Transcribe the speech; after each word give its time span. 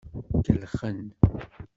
Kellxen. 0.45 0.99